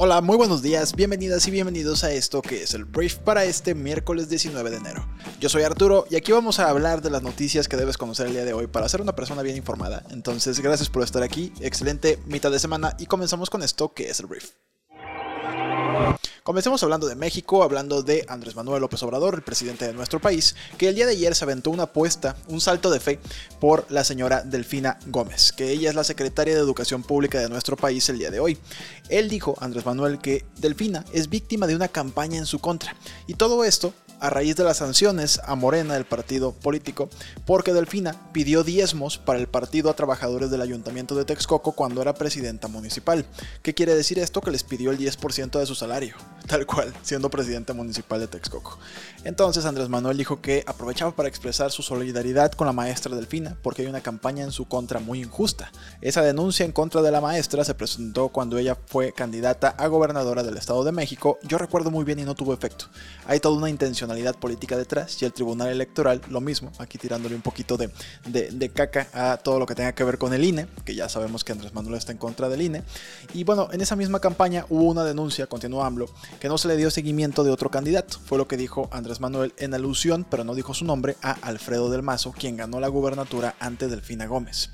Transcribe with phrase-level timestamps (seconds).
[0.00, 3.74] Hola, muy buenos días, bienvenidas y bienvenidos a esto que es el brief para este
[3.74, 5.04] miércoles 19 de enero.
[5.40, 8.34] Yo soy Arturo y aquí vamos a hablar de las noticias que debes conocer el
[8.34, 10.04] día de hoy para ser una persona bien informada.
[10.10, 14.20] Entonces, gracias por estar aquí, excelente mitad de semana y comenzamos con esto que es
[14.20, 14.50] el brief.
[16.48, 20.56] Comencemos hablando de México, hablando de Andrés Manuel López Obrador, el presidente de nuestro país,
[20.78, 23.18] que el día de ayer se aventó una apuesta, un salto de fe
[23.60, 27.76] por la señora Delfina Gómez, que ella es la secretaria de Educación Pública de nuestro
[27.76, 28.56] país el día de hoy.
[29.10, 32.96] Él dijo, Andrés Manuel, que Delfina es víctima de una campaña en su contra.
[33.26, 37.08] Y todo esto a raíz de las sanciones a Morena, el partido político,
[37.46, 42.14] porque Delfina pidió diezmos para el partido a trabajadores del ayuntamiento de Texcoco cuando era
[42.14, 43.24] presidenta municipal.
[43.62, 44.40] ¿Qué quiere decir esto?
[44.40, 48.78] Que les pidió el 10% de su salario, tal cual, siendo presidenta municipal de Texcoco.
[49.24, 53.82] Entonces Andrés Manuel dijo que aprovechaba para expresar su solidaridad con la maestra Delfina porque
[53.82, 55.70] hay una campaña en su contra muy injusta.
[56.00, 60.42] Esa denuncia en contra de la maestra se presentó cuando ella fue candidata a gobernadora
[60.42, 61.38] del Estado de México.
[61.42, 62.86] Yo recuerdo muy bien y no tuvo efecto.
[63.26, 64.07] Hay toda una intención
[64.38, 67.90] política detrás y el Tribunal Electoral lo mismo, aquí tirándole un poquito de,
[68.24, 71.44] de, caca a todo lo que tenga que ver con el INE, que ya sabemos
[71.44, 72.82] que Andrés Manuel está en contra del INE.
[73.34, 76.06] Y bueno, en esa misma campaña hubo una denuncia, continuó AMLO,
[76.40, 78.18] que no se le dio seguimiento de otro candidato.
[78.24, 81.90] Fue lo que dijo Andrés Manuel en alusión, pero no dijo su nombre, a Alfredo
[81.90, 84.70] del Mazo, quien ganó la gubernatura ante Delfina Gómez.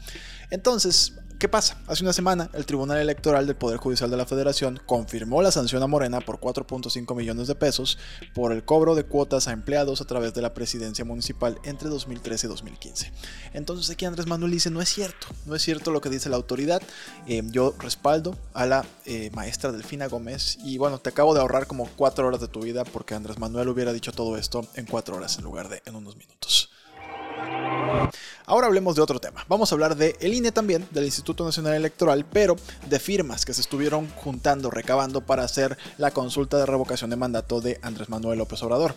[0.51, 1.77] Entonces, ¿Qué pasa?
[1.89, 5.83] Hace una semana, el Tribunal Electoral del Poder Judicial de la Federación confirmó la sanción
[5.83, 7.99] a Morena por 4.5 millones de pesos
[8.35, 12.47] por el cobro de cuotas a empleados a través de la presidencia municipal entre 2013
[12.47, 13.13] y 2015.
[13.53, 16.37] Entonces aquí Andrés Manuel dice, no es cierto, no es cierto lo que dice la
[16.37, 16.81] autoridad,
[17.27, 21.67] eh, yo respaldo a la eh, maestra Delfina Gómez y bueno, te acabo de ahorrar
[21.67, 25.17] como 4 horas de tu vida porque Andrés Manuel hubiera dicho todo esto en 4
[25.17, 26.71] horas en lugar de en unos minutos.
[28.47, 29.43] Ahora hablemos de otro tema.
[29.49, 32.57] Vamos a hablar de el INE también, del Instituto Nacional Electoral, pero
[32.91, 37.63] de firmas que se estuvieron juntando, recabando para hacer la consulta de revocación de mandato
[37.63, 38.97] de Andrés Manuel López Obrador.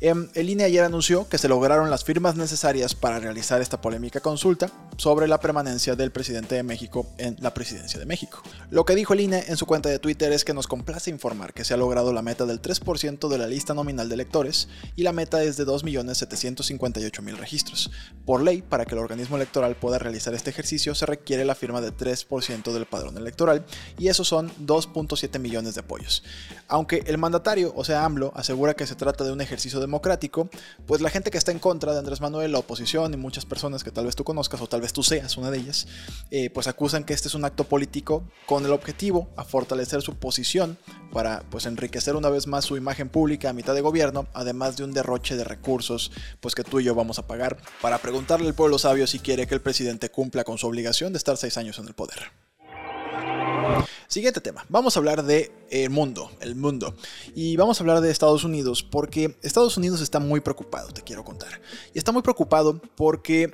[0.00, 4.20] Em, el INE ayer anunció que se lograron las firmas necesarias para realizar esta polémica
[4.20, 8.44] consulta sobre la permanencia del presidente de México en la presidencia de México.
[8.70, 11.52] Lo que dijo el INE en su cuenta de Twitter es que nos complace informar
[11.52, 15.02] que se ha logrado la meta del 3% de la lista nominal de electores y
[15.02, 17.90] la meta es de 2.758.000 registros.
[18.24, 21.80] Por ley, para que el organismo electoral pueda realizar este ejercicio se requiere la firma
[21.80, 23.64] de 3% del padrón electoral
[23.98, 26.22] y esos son 2.7 millones de apoyos.
[26.68, 30.48] Aunque el mandatario, o sea AMLO, asegura que se trata de un ejercicio democrático,
[30.86, 33.84] pues la gente que está en contra de Andrés Manuel, la oposición y muchas personas
[33.84, 35.86] que tal vez tú conozcas o tal vez tú seas una de ellas,
[36.30, 40.14] eh, pues acusan que este es un acto político con el objetivo a fortalecer su
[40.16, 40.78] posición
[41.12, 44.84] para pues enriquecer una vez más su imagen pública a mitad de gobierno, además de
[44.84, 48.54] un derroche de recursos pues que tú y yo vamos a pagar para preguntarle al
[48.54, 51.78] pueblo sabio si quiere que el presidente cumpla con su obligación de estar seis años
[51.78, 52.32] en el poder.
[54.06, 56.94] Siguiente tema, vamos a hablar de el mundo, el mundo.
[57.34, 61.24] Y vamos a hablar de Estados Unidos porque Estados Unidos está muy preocupado, te quiero
[61.24, 61.60] contar.
[61.94, 63.50] Y está muy preocupado porque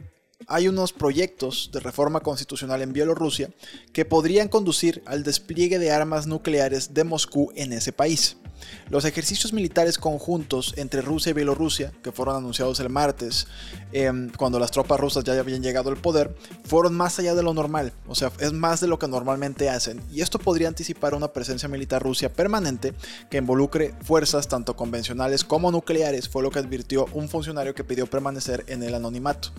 [0.46, 3.50] hay unos proyectos de reforma constitucional en Bielorrusia
[3.92, 8.36] que podrían conducir al despliegue de armas nucleares de Moscú en ese país.
[8.88, 13.46] Los ejercicios militares conjuntos entre Rusia y Bielorrusia, que fueron anunciados el martes,
[13.92, 17.54] em, cuando las tropas rusas ya habían llegado al poder, fueron más allá de lo
[17.54, 21.32] normal, o sea, es más de lo que normalmente hacen, y esto podría anticipar una
[21.32, 22.94] presencia militar rusia permanente
[23.30, 28.06] que involucre fuerzas tanto convencionales como nucleares, fue lo que advirtió un funcionario que pidió
[28.06, 29.50] permanecer en el anonimato.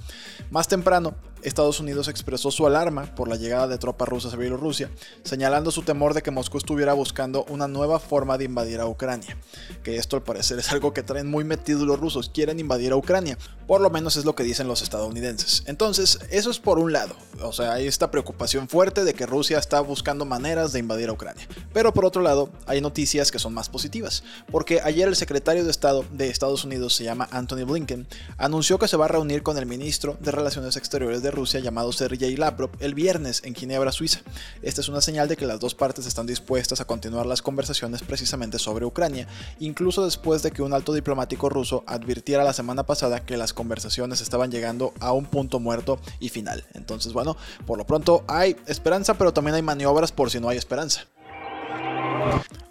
[0.50, 4.90] Más temprano, Estados Unidos expresó su alarma por la llegada de tropas rusas a Bielorrusia,
[5.22, 9.38] señalando su temor de que Moscú estuviera buscando una nueva forma de invadir a Ucrania.
[9.84, 12.96] Que esto al parecer es algo que traen muy metido los rusos, quieren invadir a
[12.96, 13.38] Ucrania.
[13.72, 15.64] Por lo menos es lo que dicen los estadounidenses.
[15.66, 17.16] Entonces, eso es por un lado.
[17.42, 21.14] O sea, hay esta preocupación fuerte de que Rusia está buscando maneras de invadir a
[21.14, 21.47] Ucrania.
[21.72, 24.26] Pero por otro lado, hay noticias que son más positivas.
[24.52, 28.08] Porque ayer el secretario de Estado de Estados Unidos, se llama Anthony Blinken,
[28.38, 31.94] anunció que se va a reunir con el ministro de Relaciones Exteriores de Rusia llamado
[31.94, 34.20] Sergei Lavrov el viernes en Ginebra, Suiza.
[34.62, 38.02] Esta es una señal de que las dos partes están dispuestas a continuar las conversaciones
[38.02, 39.29] precisamente sobre Ucrania,
[39.59, 44.22] incluso después de que un alto diplomático ruso advirtiera la semana pasada que las conversaciones
[44.22, 46.66] estaban llegando a un punto muerto y final.
[46.73, 47.37] Entonces, bueno,
[47.67, 51.05] por lo pronto hay esperanza, pero también hay maniobras por si no hay esperanza.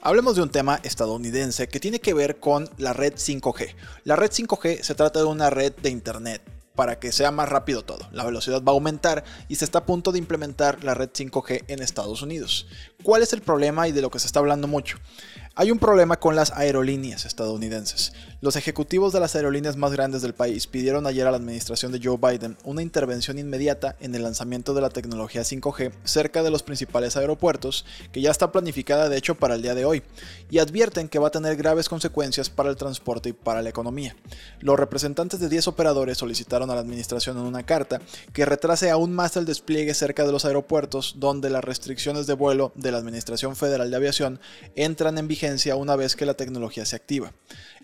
[0.02, 3.72] Hablemos de un tema estadounidense que tiene que ver con la red 5G.
[4.02, 6.42] La red 5G se trata de una red de Internet
[6.74, 8.08] para que sea más rápido todo.
[8.10, 11.66] La velocidad va a aumentar y se está a punto de implementar la red 5G
[11.68, 12.66] en Estados Unidos.
[13.04, 14.96] ¿Cuál es el problema y de lo que se está hablando mucho?
[15.54, 18.12] Hay un problema con las aerolíneas estadounidenses.
[18.42, 22.00] Los ejecutivos de las aerolíneas más grandes del país pidieron ayer a la administración de
[22.02, 26.62] Joe Biden una intervención inmediata en el lanzamiento de la tecnología 5G cerca de los
[26.62, 30.02] principales aeropuertos, que ya está planificada de hecho para el día de hoy,
[30.50, 34.16] y advierten que va a tener graves consecuencias para el transporte y para la economía.
[34.60, 38.00] Los representantes de 10 operadores solicitaron a la administración en una carta
[38.32, 42.72] que retrase aún más el despliegue cerca de los aeropuertos donde las restricciones de vuelo
[42.74, 44.40] de la Administración Federal de Aviación
[44.76, 47.34] entran en vigencia una vez que la tecnología se activa.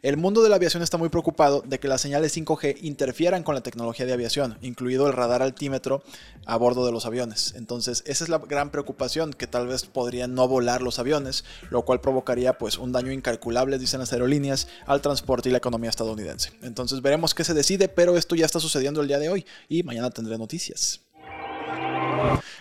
[0.02, 3.54] El mundo de la aviación está muy preocupado de que las señales 5G interfieran con
[3.54, 6.02] la tecnología de aviación, incluido el radar altímetro
[6.44, 7.54] a bordo de los aviones.
[7.56, 11.82] Entonces, esa es la gran preocupación, que tal vez podrían no volar los aviones, lo
[11.86, 16.52] cual provocaría pues un daño incalculable, dicen las aerolíneas, al transporte y la economía estadounidense.
[16.60, 19.82] Entonces, veremos qué se decide, pero esto ya está sucediendo el día de hoy y
[19.82, 21.00] mañana tendré noticias.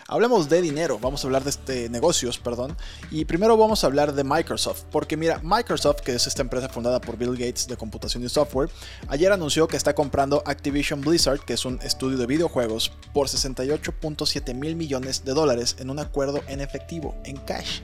[0.07, 2.77] Hablemos de dinero, vamos a hablar de este, negocios, perdón.
[3.09, 7.01] Y primero vamos a hablar de Microsoft, porque mira, Microsoft, que es esta empresa fundada
[7.01, 8.69] por Bill Gates de computación y software,
[9.07, 14.53] ayer anunció que está comprando Activision Blizzard, que es un estudio de videojuegos, por 68.7
[14.53, 17.81] mil millones de dólares en un acuerdo en efectivo, en cash.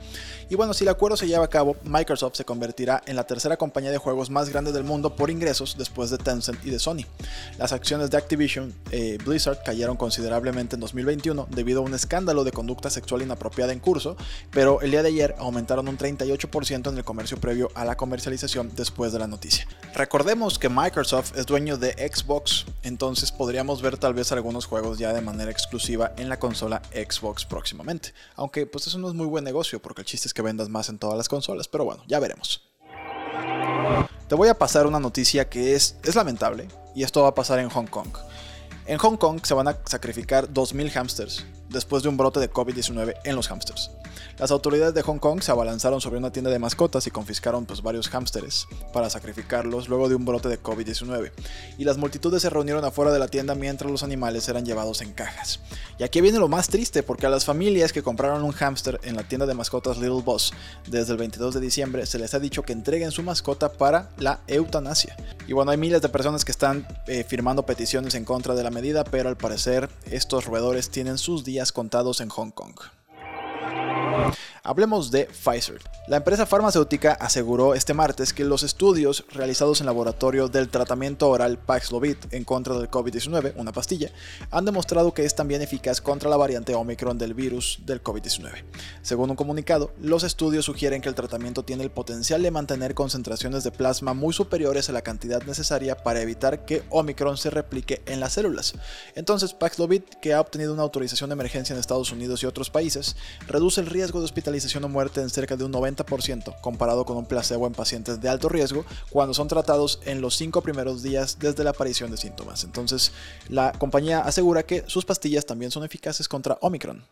[0.48, 3.56] Y bueno, si el acuerdo se lleva a cabo, Microsoft se convertirá en la tercera
[3.56, 7.04] compañía de juegos más grande del mundo por ingresos después de Tencent y de Sony.
[7.58, 12.52] Las acciones de Activision eh, Blizzard cayeron considerablemente en 2021 debido a un escándalo de
[12.52, 14.18] conducta sexual inapropiada en curso,
[14.50, 18.70] pero el día de ayer aumentaron un 38% en el comercio previo a la comercialización
[18.76, 19.66] después de la noticia.
[19.94, 25.14] Recordemos que Microsoft es dueño de Xbox, entonces podríamos ver tal vez algunos juegos ya
[25.14, 28.12] de manera exclusiva en la consola Xbox próximamente.
[28.36, 30.90] Aunque pues eso no es muy buen negocio porque el chiste es que vendas más
[30.90, 32.60] en todas las consolas, pero bueno, ya veremos.
[34.28, 37.58] Te voy a pasar una noticia que es, es lamentable y esto va a pasar
[37.58, 38.10] en Hong Kong.
[38.84, 43.14] En Hong Kong se van a sacrificar 2.000 hamsters después de un brote de COVID-19
[43.24, 43.90] en los hamsters.
[44.38, 47.82] Las autoridades de Hong Kong se abalanzaron sobre una tienda de mascotas y confiscaron pues,
[47.82, 51.32] varios hámsteres para sacrificarlos luego de un brote de COVID-19.
[51.78, 55.12] Y las multitudes se reunieron afuera de la tienda mientras los animales eran llevados en
[55.12, 55.60] cajas.
[55.98, 59.16] Y aquí viene lo más triste, porque a las familias que compraron un hámster en
[59.16, 60.52] la tienda de mascotas Little Boss
[60.88, 64.40] desde el 22 de diciembre se les ha dicho que entreguen su mascota para la
[64.48, 65.16] eutanasia.
[65.46, 68.70] Y bueno, hay miles de personas que están eh, firmando peticiones en contra de la
[68.70, 72.74] medida, pero al parecer estos roedores tienen sus días contados en Hong Kong.
[74.64, 75.80] Hablemos de Pfizer.
[76.06, 81.58] La empresa farmacéutica aseguró este martes que los estudios realizados en laboratorio del tratamiento oral
[81.58, 84.12] Paxlovid en contra del COVID-19, una pastilla,
[84.52, 88.62] han demostrado que es también eficaz contra la variante Omicron del virus del COVID-19.
[89.02, 93.64] Según un comunicado, los estudios sugieren que el tratamiento tiene el potencial de mantener concentraciones
[93.64, 98.20] de plasma muy superiores a la cantidad necesaria para evitar que Omicron se replique en
[98.20, 98.74] las células.
[99.16, 103.16] Entonces, Paxlovid, que ha obtenido una autorización de emergencia en Estados Unidos y otros países,
[103.48, 107.26] reduce el riesgo de hospitalización o muerte en cerca de un 90% comparado con un
[107.26, 111.62] placebo en pacientes de alto riesgo cuando son tratados en los 5 primeros días desde
[111.62, 112.64] la aparición de síntomas.
[112.64, 113.12] Entonces,
[113.48, 117.04] la compañía asegura que sus pastillas también son eficaces contra Omicron.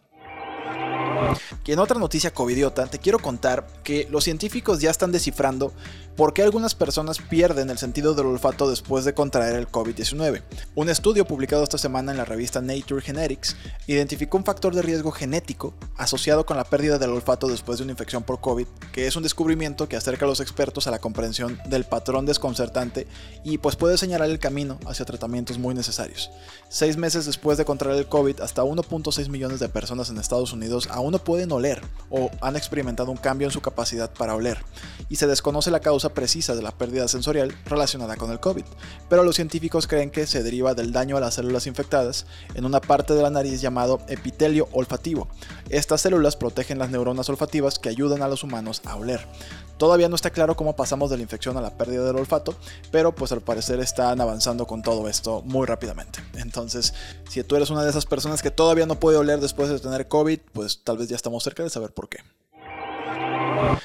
[1.65, 5.73] Y en otra noticia covidiota, te quiero contar que los científicos ya están descifrando
[6.21, 10.43] por qué algunas personas pierden el sentido del olfato después de contraer el COVID-19.
[10.75, 13.57] Un estudio publicado esta semana en la revista Nature Genetics
[13.87, 17.93] identificó un factor de riesgo genético asociado con la pérdida del olfato después de una
[17.93, 21.59] infección por COVID, que es un descubrimiento que acerca a los expertos a la comprensión
[21.71, 23.07] del patrón desconcertante
[23.43, 26.31] y pues puede señalar el camino hacia tratamientos muy necesarios.
[26.69, 30.87] Seis meses después de contraer el COVID, hasta 1.6 millones de personas en Estados Unidos
[30.91, 34.59] aún no pueden oler o han experimentado un cambio en su capacidad para oler,
[35.09, 38.65] y se desconoce la causa precisa de la pérdida sensorial relacionada con el COVID,
[39.09, 42.81] pero los científicos creen que se deriva del daño a las células infectadas en una
[42.81, 45.29] parte de la nariz llamado epitelio olfativo.
[45.69, 49.27] Estas células protegen las neuronas olfativas que ayudan a los humanos a oler.
[49.81, 52.55] Todavía no está claro cómo pasamos de la infección a la pérdida del olfato,
[52.91, 56.21] pero pues al parecer están avanzando con todo esto muy rápidamente.
[56.35, 56.93] Entonces,
[57.31, 60.07] si tú eres una de esas personas que todavía no puede oler después de tener
[60.07, 62.19] COVID, pues tal vez ya estamos cerca de saber por qué.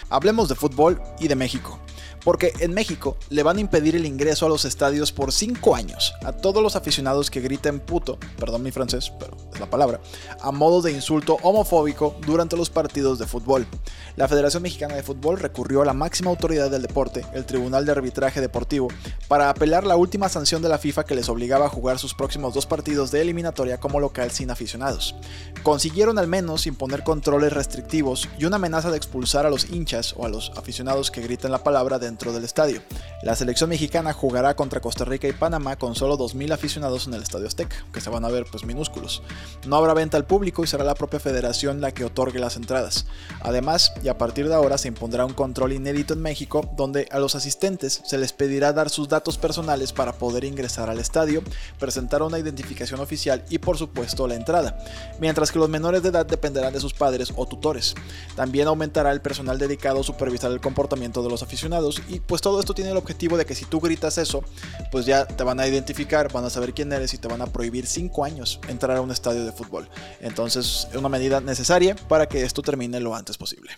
[0.09, 1.79] Hablemos de fútbol y de México
[2.23, 6.13] porque en México le van a impedir el ingreso a los estadios por 5 años
[6.23, 9.99] a todos los aficionados que griten puto, perdón mi francés, pero es la palabra,
[10.41, 13.67] a modo de insulto homofóbico durante los partidos de fútbol.
[14.15, 17.91] La Federación Mexicana de Fútbol recurrió a la máxima autoridad del deporte, el Tribunal de
[17.91, 18.87] Arbitraje Deportivo,
[19.27, 22.53] para apelar la última sanción de la FIFA que les obligaba a jugar sus próximos
[22.53, 25.15] dos partidos de eliminatoria como local sin aficionados.
[25.63, 30.25] Consiguieron al menos imponer controles restrictivos y una amenaza de expulsar a los hinchas o
[30.25, 32.81] a los aficionados que griten la palabra dentro del estadio.
[33.23, 37.23] La selección mexicana jugará contra Costa Rica y Panamá con solo 2.000 aficionados en el
[37.23, 39.23] Estadio Azteca, que se van a ver pues minúsculos.
[39.65, 43.07] No habrá venta al público y será la propia federación la que otorgue las entradas.
[43.41, 47.19] Además, y a partir de ahora se impondrá un control inédito en México, donde a
[47.19, 51.41] los asistentes se les pedirá dar sus datos personales para poder ingresar al estadio,
[51.79, 54.77] presentar una identificación oficial y por supuesto la entrada,
[55.19, 57.95] mientras que los menores de edad dependerán de sus padres o tutores.
[58.35, 62.59] También aumentará el personal dedicado a supervisar el comportamiento de los aficionados y pues todo
[62.59, 64.43] esto tiene el objetivo de que si tú gritas eso,
[64.91, 67.47] pues ya te van a identificar, van a saber quién eres y te van a
[67.47, 69.89] prohibir 5 años entrar a un estadio de fútbol.
[70.19, 73.71] Entonces es una medida necesaria para que esto termine lo antes posible.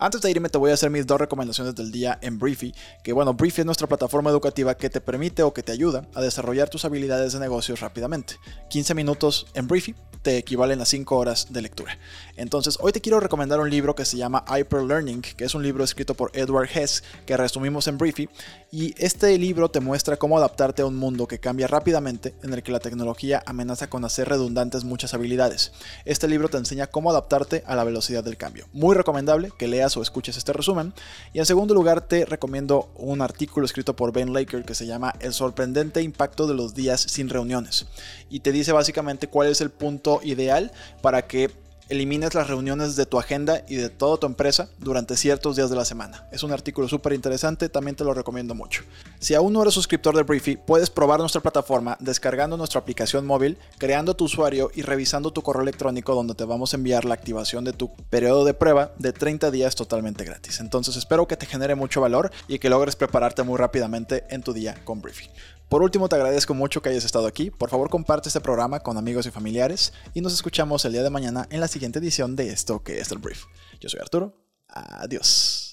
[0.00, 3.12] Antes de irme te voy a hacer mis dos recomendaciones del día en Briefy, que
[3.12, 6.70] bueno, Briefy es nuestra plataforma educativa que te permite o que te ayuda a desarrollar
[6.70, 8.36] tus habilidades de negocios rápidamente.
[8.70, 11.98] 15 minutos en Briefy te equivalen a 5 horas de lectura.
[12.36, 15.62] Entonces, hoy te quiero recomendar un libro que se llama Hyper Learning, que es un
[15.62, 18.28] libro escrito por Edward Hess, que resumimos en Briefy,
[18.70, 22.62] y este libro te muestra cómo adaptarte a un mundo que cambia rápidamente, en el
[22.62, 25.72] que la tecnología amenaza con hacer redundantes muchas habilidades.
[26.04, 28.66] Este libro te enseña cómo adaptarte a la velocidad del cambio.
[28.72, 30.92] Muy recomendable que leas o escuches este resumen.
[31.32, 35.14] Y en segundo lugar, te recomiendo un artículo escrito por Ben Laker que se llama
[35.20, 37.86] El sorprendente impacto de los días sin reuniones.
[38.30, 41.50] Y te dice básicamente cuál es el punto ideal para que
[41.88, 45.76] elimines las reuniones de tu agenda y de toda tu empresa durante ciertos días de
[45.76, 46.26] la semana.
[46.32, 48.82] Es un artículo súper interesante, también te lo recomiendo mucho.
[49.18, 53.58] Si aún no eres suscriptor de Briefy, puedes probar nuestra plataforma descargando nuestra aplicación móvil,
[53.78, 57.64] creando tu usuario y revisando tu correo electrónico donde te vamos a enviar la activación
[57.64, 60.60] de tu periodo de prueba de 30 días totalmente gratis.
[60.60, 64.52] Entonces espero que te genere mucho valor y que logres prepararte muy rápidamente en tu
[64.52, 65.28] día con Briefy.
[65.68, 67.50] Por último, te agradezco mucho que hayas estado aquí.
[67.50, 71.10] Por favor, comparte este programa con amigos y familiares y nos escuchamos el día de
[71.10, 73.44] mañana en la siguiente edición de esto que es el Brief.
[73.78, 74.34] Yo soy Arturo.
[74.68, 75.67] Adiós.